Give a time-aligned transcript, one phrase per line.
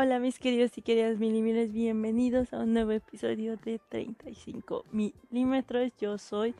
[0.00, 5.90] Hola mis queridos y queridas milímetros, bienvenidos a un nuevo episodio de 35 milímetros.
[5.98, 6.54] Yo soy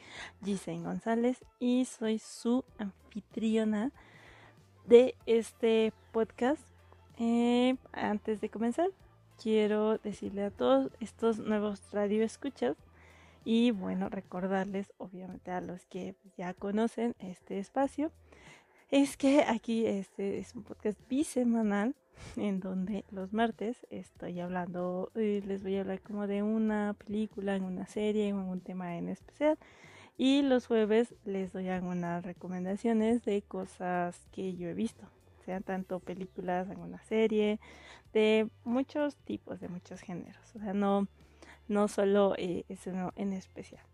[0.45, 3.93] Giselle González y soy su anfitriona
[4.89, 6.61] de este podcast.
[7.21, 8.91] Eh, antes de comenzar,
[9.41, 12.77] quiero decirle a todos estos nuevos radio escuchas
[13.45, 18.11] y bueno, recordarles obviamente a los que ya conocen este espacio,
[18.91, 21.95] es que aquí este es un podcast bisemanal
[22.37, 27.55] en donde los martes estoy hablando, eh, les voy a hablar como de una película,
[27.55, 29.59] en una serie, en un tema en especial.
[30.17, 35.07] Y los jueves les doy algunas recomendaciones de cosas que yo he visto,
[35.45, 37.61] sean tanto películas, alguna serie,
[38.13, 40.57] de muchos tipos, de muchos géneros.
[40.57, 41.07] O sea, no,
[41.69, 42.65] no solo eh,
[43.15, 43.85] en especial.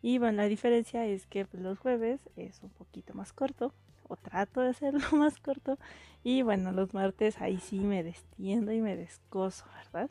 [0.00, 3.74] Y bueno, la diferencia es que pues, los jueves es un poquito más corto,
[4.08, 5.78] o trato de hacerlo más corto.
[6.24, 10.10] Y bueno, los martes ahí sí me destiendo y me descoso, ¿verdad?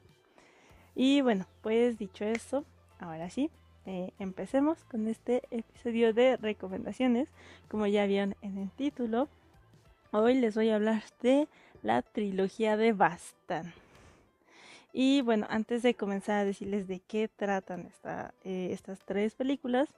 [0.95, 2.65] Y bueno, pues dicho eso,
[2.99, 3.51] ahora sí,
[3.85, 7.29] eh, empecemos con este episodio de recomendaciones.
[7.69, 9.29] Como ya vieron en el título,
[10.11, 11.47] hoy les voy a hablar de
[11.83, 13.73] la trilogía de Bastan.
[14.91, 19.89] Y bueno, antes de comenzar a decirles de qué tratan esta, eh, estas tres películas,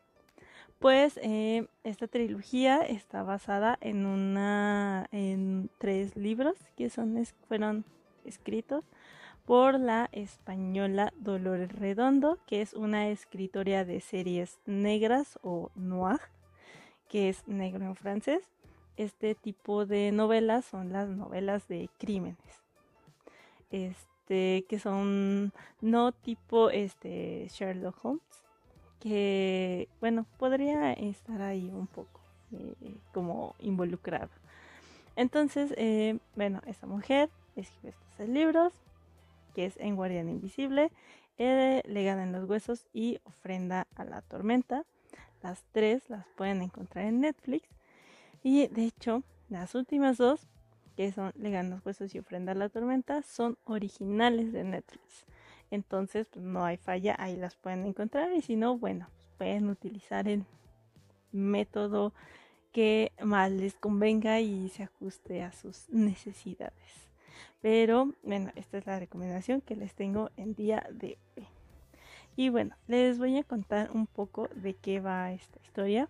[0.80, 7.86] pues eh, esta trilogía está basada en una en tres libros que son fueron
[8.24, 8.86] escritos
[9.46, 16.20] por la española Dolores Redondo, que es una escritora de series negras o noir,
[17.08, 18.44] que es negro en francés.
[18.96, 22.38] Este tipo de novelas son las novelas de crímenes.
[23.72, 28.44] Este, que son no tipo este Sherlock Holmes,
[29.00, 32.20] que, bueno, podría estar ahí un poco
[32.52, 34.30] eh, como involucrado.
[35.16, 38.74] Entonces, eh, bueno, esta mujer escribe estos libros,
[39.54, 40.92] que es En Guardián Invisible,
[41.38, 44.86] eh, Le ganan los huesos y Ofrenda a la tormenta.
[45.42, 47.68] Las tres las pueden encontrar en Netflix.
[48.44, 50.48] Y de hecho, las últimas dos,
[50.96, 55.26] que son Le ganan los huesos y Ofrenda a la tormenta, son originales de Netflix.
[55.72, 59.70] Entonces, pues, no hay falla, ahí las pueden encontrar y si no, bueno, pues, pueden
[59.70, 60.44] utilizar el
[61.32, 62.14] método
[62.72, 67.10] que más les convenga y se ajuste a sus necesidades.
[67.62, 71.48] Pero bueno, esta es la recomendación que les tengo en día de hoy.
[72.36, 76.08] Y bueno, les voy a contar un poco de qué va esta historia.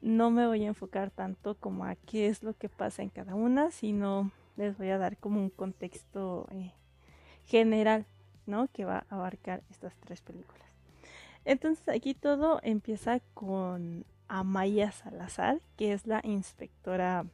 [0.00, 3.34] No me voy a enfocar tanto como a qué es lo que pasa en cada
[3.34, 6.72] una, sino les voy a dar como un contexto eh,
[7.44, 8.06] general
[8.72, 10.66] Que va a abarcar estas tres películas.
[11.44, 17.26] Entonces aquí todo empieza con Amaya Salazar, que es la inspectora,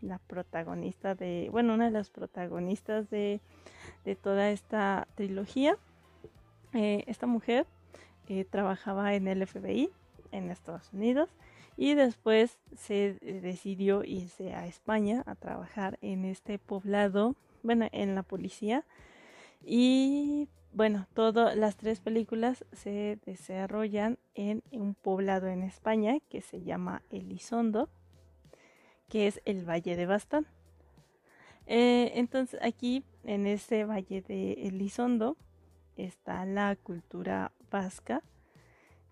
[0.00, 3.40] la protagonista de, bueno, una de las protagonistas de,
[4.22, 5.76] toda esta trilogía.
[6.72, 7.66] Eh, esta mujer
[8.28, 9.90] eh, trabajaba en el FBI
[10.30, 11.30] en Estados Unidos
[11.76, 18.22] y después se decidió irse a España a trabajar en este poblado, bueno, en la
[18.22, 18.84] policía
[19.64, 26.62] y bueno, todas las tres películas se desarrollan en un poblado en España que se
[26.62, 27.88] llama Elizondo,
[29.08, 30.46] que es el Valle de Bastán.
[31.66, 35.36] Eh, entonces aquí en ese Valle de Elizondo
[35.96, 38.22] está la cultura vasca,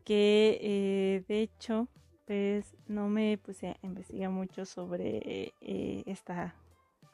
[0.05, 1.89] que eh, de hecho
[2.25, 6.55] pues no me puse a investigar mucho sobre eh, esta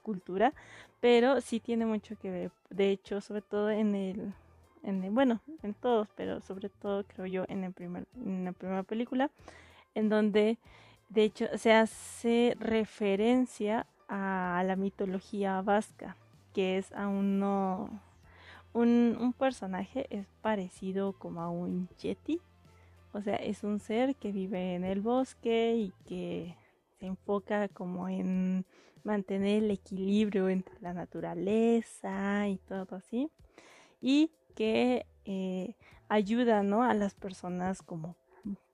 [0.04, 0.52] cultura,
[1.00, 4.32] pero sí tiene mucho que ver, de hecho, sobre todo en el,
[4.84, 8.84] en bueno, en todos, pero sobre todo creo yo en, el primer, en la primera
[8.84, 9.30] película,
[9.96, 10.58] en donde
[11.08, 16.16] de hecho se hace referencia a la mitología vasca,
[16.52, 17.90] que es a uno,
[18.72, 22.40] un, un personaje es parecido como a un yeti,
[23.12, 26.56] o sea, es un ser que vive en el bosque y que
[26.98, 28.66] se enfoca como en
[29.04, 33.30] mantener el equilibrio entre la naturaleza y todo así.
[34.00, 35.74] Y que eh,
[36.08, 36.82] ayuda ¿no?
[36.82, 38.16] a las personas como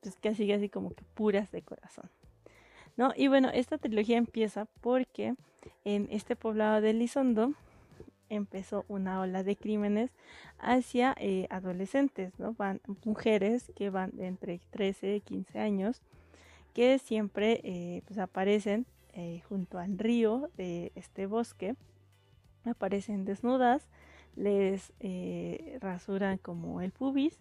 [0.01, 2.09] pues casi así como que puras de corazón.
[2.97, 3.13] ¿no?
[3.15, 5.35] Y bueno, esta trilogía empieza porque
[5.85, 7.53] en este poblado de Lizondo
[8.29, 10.11] empezó una ola de crímenes
[10.57, 12.53] hacia eh, adolescentes, ¿no?
[12.53, 16.01] Van mujeres que van de entre 13 y 15 años
[16.73, 21.75] que siempre eh, pues aparecen eh, junto al río de este bosque,
[22.65, 23.87] aparecen desnudas,
[24.35, 27.39] les eh, rasuran como el pubis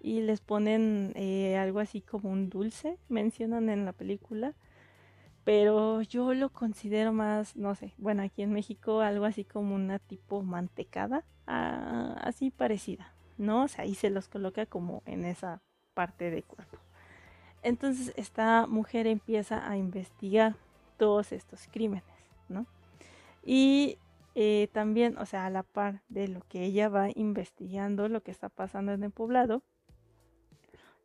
[0.00, 1.14] y les ponen
[1.58, 4.54] algo así como un dulce, mencionan en la película,
[5.44, 9.98] pero yo lo considero más, no sé, bueno, aquí en México algo así como una
[9.98, 13.64] tipo mantecada, ah, así parecida, ¿no?
[13.64, 15.62] O sea, ahí se los coloca como en esa
[15.94, 16.78] parte del cuerpo.
[17.62, 20.54] Entonces esta mujer empieza a investigar
[21.00, 22.04] todos estos crímenes,
[22.50, 22.66] ¿no?
[23.42, 23.96] Y
[24.34, 28.30] eh, también, o sea, a la par de lo que ella va investigando, lo que
[28.30, 29.62] está pasando en el poblado,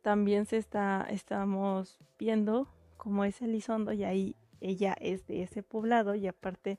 [0.02, 6.14] también se está, estamos viendo cómo es Elizondo y ahí ella es de ese poblado
[6.14, 6.78] y aparte,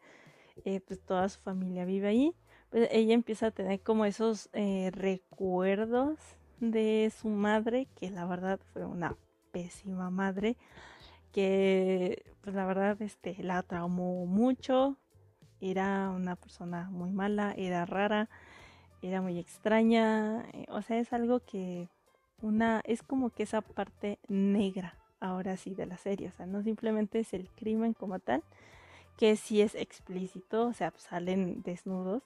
[0.63, 2.36] eh, pues toda su familia vive ahí.
[2.70, 6.20] Pues ella empieza a tener como esos eh, recuerdos
[6.60, 9.18] de su madre, que la verdad fue una
[9.52, 10.56] pésima madre,
[11.38, 14.98] que pues la verdad este, la traumó mucho,
[15.62, 18.28] era una persona muy mala, era rara,
[19.04, 21.89] era muy extraña, eh, o sea, es algo que
[22.42, 26.63] una, es como que esa parte negra, ahora sí, de la serie, o sea, no
[26.63, 28.42] simplemente es el crimen como tal,
[29.16, 32.24] que sí es explícito, o sea, pues, salen desnudos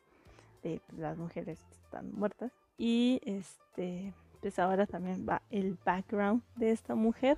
[0.64, 6.96] de las mujeres están muertas, y este, pues ahora también va el background de esta
[6.96, 7.38] mujer,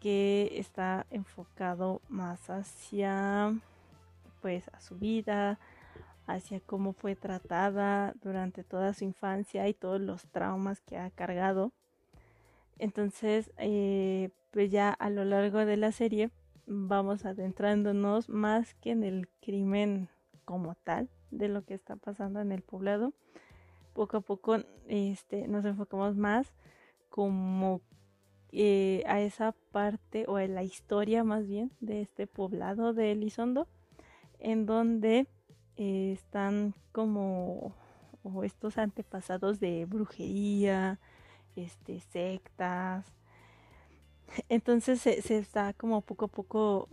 [0.00, 3.58] que está enfocado más hacia
[4.40, 5.58] pues a su vida,
[6.26, 11.72] hacia cómo fue tratada durante toda su infancia y todos los traumas que ha cargado.
[12.78, 16.30] Entonces, eh, pues ya a lo largo de la serie
[16.66, 20.08] vamos adentrándonos más que en el crimen
[20.44, 23.12] como tal de lo que está pasando en el poblado.
[23.94, 26.52] Poco a poco este, nos enfocamos más
[27.08, 27.80] como
[28.52, 33.68] eh, a esa parte o a la historia más bien de este poblado de Elizondo
[34.38, 35.26] en donde
[35.76, 37.74] eh, están como
[38.44, 40.98] estos antepasados de brujería,
[41.56, 43.06] este, sectas.
[44.48, 46.88] Entonces se, está como poco a poco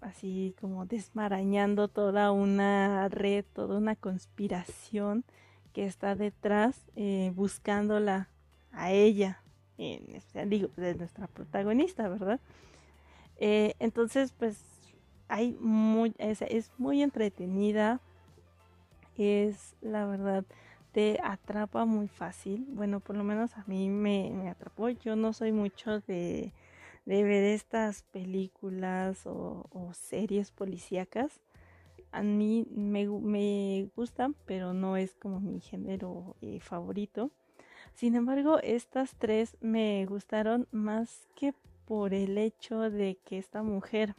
[0.00, 5.24] así como desmarañando toda una red, toda una conspiración
[5.72, 8.28] que está detrás eh, buscándola
[8.72, 9.42] a ella,
[9.78, 12.40] en digo, de nuestra protagonista, ¿verdad?
[13.38, 14.62] Eh, entonces, pues
[15.28, 18.00] hay muy, es, es muy entretenida,
[19.16, 20.44] es la verdad,
[20.92, 22.64] te atrapa muy fácil.
[22.70, 24.88] Bueno, por lo menos a mí me, me atrapó.
[24.88, 26.52] Yo no soy mucho de,
[27.04, 31.40] ver estas películas o, o, series policíacas.
[32.12, 37.30] A mí me, me, gustan, pero no es como mi género eh, favorito.
[37.96, 41.54] Sin embargo, estas tres me gustaron más que
[41.86, 44.14] por el hecho de que esta mujer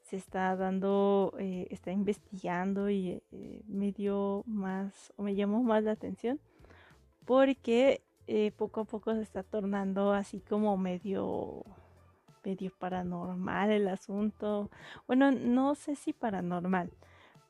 [0.00, 5.84] se está dando, eh, está investigando y eh, me dio más o me llamó más
[5.84, 6.40] la atención
[7.26, 11.66] porque eh, poco a poco se está tornando así como medio
[12.42, 14.70] medio paranormal el asunto.
[15.06, 16.90] Bueno, no sé si paranormal,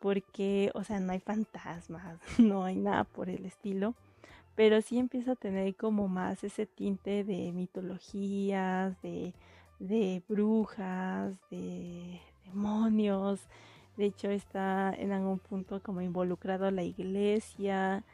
[0.00, 3.94] porque, o sea, no hay fantasmas, no hay nada por el estilo,
[4.60, 9.32] pero sí empieza a tener como más ese tinte de mitologías, de,
[9.78, 13.40] de brujas, de, demonios.
[13.96, 18.04] De hecho, está en algún punto como involucrado la iglesia,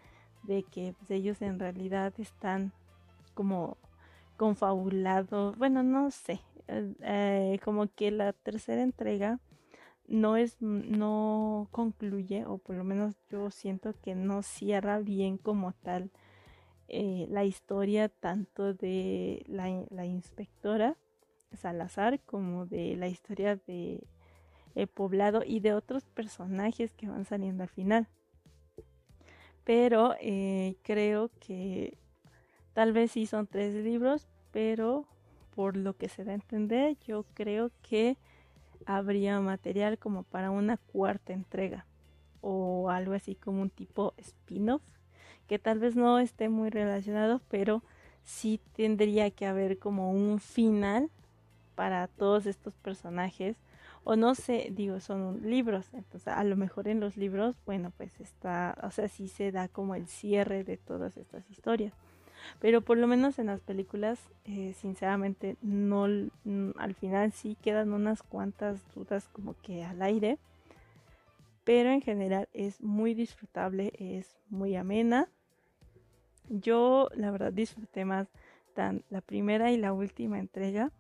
[0.45, 2.73] de que pues, ellos en realidad están
[3.35, 3.77] como
[4.37, 5.59] confabulados.
[5.59, 6.43] Bueno, no sé.
[6.69, 9.41] Eh, como que la tercera entrega
[10.07, 15.73] no es no concluye o por lo menos yo siento que no cierra bien como
[15.73, 16.13] tal
[16.89, 20.97] eh, la historia tanto de la, inspectora
[21.53, 24.05] Salazar como de la historia de
[24.75, 28.09] el poblado y de otros personajes que van saliendo al final.
[29.65, 31.97] Pero eh, creo que
[32.75, 35.07] tal vez sí son tres libros, pero
[35.55, 38.19] por lo que se da a entender, yo creo que
[38.85, 41.87] habría material como para una cuarta entrega
[42.43, 44.83] o algo así como un tipo spin-off
[45.47, 47.83] que tal vez no esté muy relacionado, pero
[48.25, 51.11] sí tendría que haber como un final
[51.75, 53.57] para todos estos personajes
[54.09, 58.21] o no sé, digo, son libros, entonces a lo mejor en los libros, bueno, pues
[58.21, 61.93] está, o sea, sí se da como el cierre de todas estas historias.
[62.61, 68.23] Pero por lo menos en las películas, eh, sinceramente, no, al final sí quedan unas
[68.23, 70.39] cuantas dudas como que al aire.
[71.67, 75.29] Pero en general es muy disfrutable, es muy amena.
[76.49, 78.29] Yo la verdad disfruté más
[79.11, 80.91] la primera y la última entrega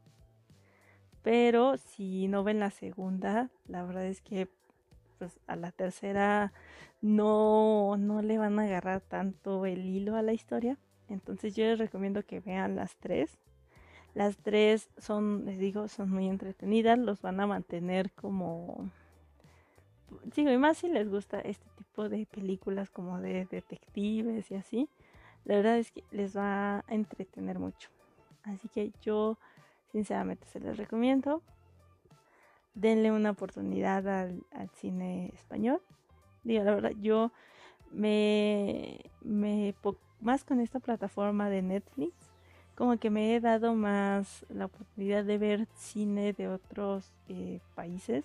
[1.27, 4.49] pero si no ven la segunda, la verdad es que
[5.19, 6.53] pues, a la tercera
[7.01, 10.79] no, no le van a agarrar tanto el hilo a la historia.
[11.09, 13.41] Entonces yo les recomiendo que vean las tres.
[14.15, 18.89] Las tres son, les digo, son muy entretenidas, los van a mantener como...
[20.35, 24.89] Digo, y más si les gusta este tipo de películas como de detectives y así,
[25.45, 27.91] la verdad es que les va a entretener mucho.
[28.45, 29.39] Así que yo
[29.93, 31.43] sinceramente se les recomiendo.
[32.75, 34.43] Denle una oportunidad al,
[34.75, 35.81] cine español.
[36.45, 37.33] Digo, la verdad, yo
[37.91, 39.75] me, me
[40.21, 42.15] más con esta plataforma de Netflix
[42.77, 48.25] como que me he dado más la oportunidad de ver cine de otros eh, países.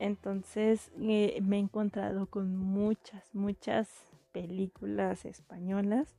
[0.00, 3.86] Entonces eh, me he encontrado con muchas, muchas
[4.32, 6.16] películas españolas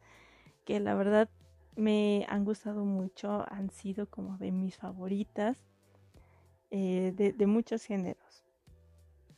[0.66, 1.30] que la verdad
[1.76, 5.58] me han gustado mucho, han sido como de mis favoritas
[6.70, 8.44] eh, de, muchos géneros.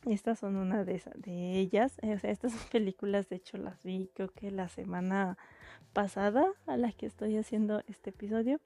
[0.04, 1.98] Estas son una de, de ellas.
[2.02, 5.38] O sea, estas películas, de hecho, las vi creo que la semana
[5.94, 8.60] pasada a la que estoy haciendo este episodio.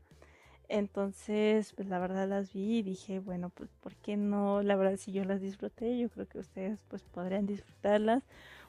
[0.68, 4.62] Entonces, pues la verdad las vi y dije, bueno, pues ¿por qué no?
[4.62, 8.22] La verdad si yo las disfruté, yo creo que ustedes pues podrían disfrutarlas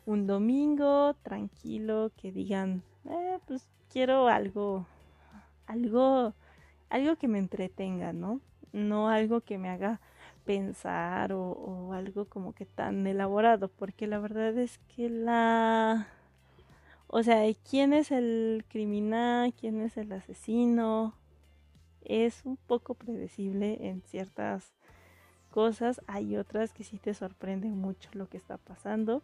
[0.06, 4.88] un domingo tranquilo, que digan, eh, pues quiero algo,
[5.68, 6.34] algo,
[6.90, 8.42] algo que me entretenga, ¿no?
[8.72, 10.00] No algo que me haga
[10.46, 16.08] pensar o, o algo como que tan elaborado, porque la verdad es que la
[17.12, 21.16] o sea, quién es el criminal, quién es el asesino,
[22.04, 24.74] es un poco predecible en ciertas
[25.52, 26.02] cosas.
[26.08, 29.24] Hay otras que sí te sorprenden mucho lo que está pasando.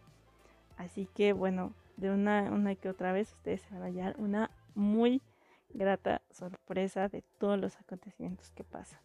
[0.76, 4.50] Así que bueno, de una, una que otra vez ustedes se van a hallar una
[4.74, 5.22] muy
[5.70, 9.00] grata sorpresa de todos los acontecimientos que pasan.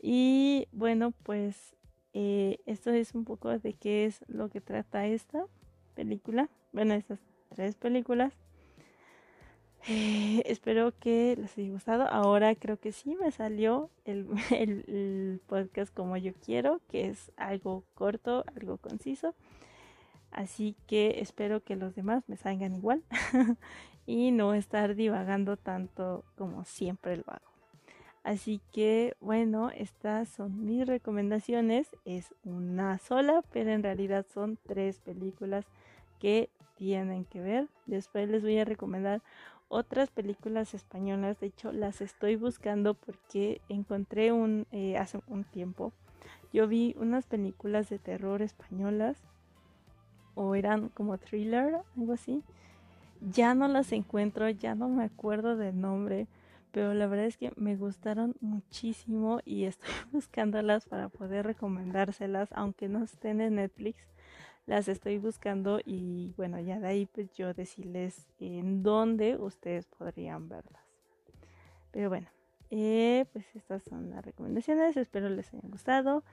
[0.00, 1.76] Y bueno, pues
[2.12, 5.46] eh, esto es un poco de qué es lo que trata esta
[5.94, 6.48] película.
[6.72, 7.20] Bueno, estas
[7.54, 8.34] tres películas.
[10.44, 12.06] Espero que les haya gustado.
[12.08, 18.44] Ahora creo que sí me salió el, podcast como yo quiero, que es algo corto,
[18.56, 19.34] algo conciso.
[20.30, 23.02] Así que espero que los demás me salgan igual
[24.06, 27.52] y no estar divagando tanto como siempre lo hago.
[28.24, 31.88] Así que bueno, estas son mis recomendaciones.
[32.04, 35.66] Es una sola, pero en realidad son tres películas
[36.20, 37.68] que tienen que ver.
[37.86, 39.22] Después les voy a recomendar
[39.72, 41.40] otras películas españolas.
[41.40, 45.92] De hecho, las estoy buscando porque encontré un eh, hace un tiempo.
[46.52, 49.16] Yo vi unas películas de terror españolas
[50.34, 52.42] o eran como thriller, algo así.
[53.22, 56.26] Ya no las encuentro, ya no me acuerdo del nombre,
[56.70, 62.88] pero la verdad es que me gustaron muchísimo y estoy buscándolas para poder recomendárselas, aunque
[62.88, 63.96] no estén en Netflix
[64.72, 70.48] las estoy buscando y bueno, ya de ahí pues yo decirles en dónde ustedes podrían
[70.48, 70.82] verlas.
[71.90, 72.28] Pero bueno,
[72.70, 76.24] eh, pues estas son las recomendaciones, espero les hayan gustado.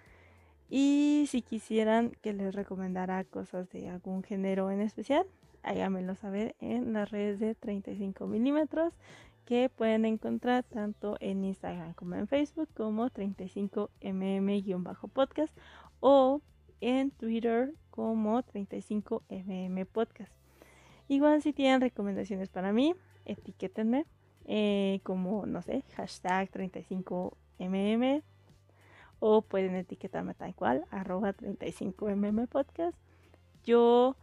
[0.69, 5.27] Y si quisieran que les recomendara cosas de algún género en especial,
[5.61, 8.93] háganmelo saber en las redes de 35 milímetros
[9.43, 15.51] que pueden encontrar tanto en Instagram como en Facebook como 35mm-podcast
[15.99, 16.39] o
[16.81, 20.31] en Twitter como 35mm podcast.
[21.07, 22.95] Igual si tienen recomendaciones para mí,
[23.25, 24.05] etiquétenme
[24.45, 28.23] eh, como, no sé, hashtag 35mm
[29.19, 32.97] o pueden etiquetarme tal cual, arroba 35mm podcast.
[33.63, 34.15] Yo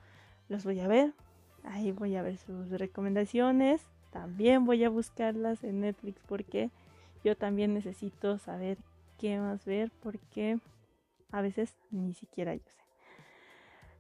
[0.49, 1.13] los voy a ver,
[1.65, 3.83] ahí voy a ver sus recomendaciones.
[4.11, 6.71] También voy a buscarlas en Netflix porque
[7.23, 8.79] yo también necesito saber
[9.19, 10.59] qué más ver porque
[11.31, 12.85] a veces ni siquiera yo sé.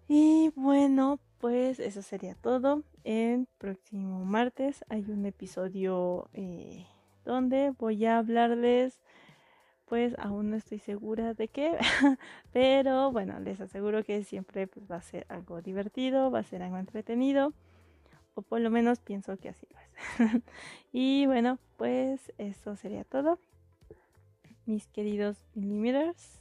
[0.08, 2.82] Y bueno, pues eso sería todo.
[3.04, 6.86] El próximo martes hay un episodio eh,
[7.24, 9.00] donde voy a hablarles,
[9.84, 11.76] pues aún no estoy segura de qué,
[12.52, 16.62] pero bueno, les aseguro que siempre pues, va a ser algo divertido, va a ser
[16.62, 17.52] algo entretenido,
[18.34, 20.42] o por lo menos pienso que así lo es.
[20.92, 23.38] y bueno, pues eso sería todo.
[24.66, 26.40] Mis queridos millimeters,